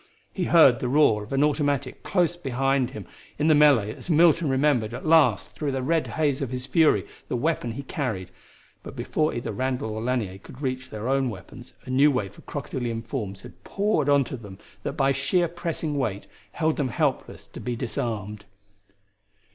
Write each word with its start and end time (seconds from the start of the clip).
He 0.33 0.45
heard 0.45 0.79
the 0.79 0.87
roar 0.89 1.23
of 1.23 1.31
an 1.31 1.43
automatic 1.43 2.01
close 2.01 2.35
beside 2.35 2.89
him 2.89 3.05
in 3.37 3.45
the 3.45 3.53
melee 3.53 3.93
as 3.93 4.09
Milton 4.09 4.49
remembered 4.49 4.95
at 4.95 5.05
last 5.05 5.55
through 5.55 5.71
the 5.71 5.83
red 5.83 6.07
haze 6.17 6.41
of 6.41 6.49
his 6.49 6.65
fury 6.65 7.05
the 7.27 7.35
weapon 7.35 7.73
he 7.73 7.83
carried, 7.83 8.31
but 8.81 8.95
before 8.95 9.31
either 9.31 9.51
Randall 9.51 9.91
or 9.91 10.01
Lanier 10.01 10.39
could 10.39 10.59
reach 10.63 10.89
their 10.89 11.07
own 11.07 11.29
weapons 11.29 11.75
a 11.85 11.91
new 11.91 12.09
wave 12.09 12.35
of 12.39 12.47
crocodilian 12.47 13.03
forms 13.03 13.43
had 13.43 13.63
poured 13.63 14.09
onto 14.09 14.35
them 14.35 14.57
that 14.81 14.93
by 14.93 15.11
sheer 15.11 15.47
pressing 15.47 15.95
weight 15.99 16.25
held 16.53 16.77
them 16.77 16.87
helpless, 16.89 17.45
to 17.45 17.59
be 17.59 17.75
disarmed. 17.75 18.45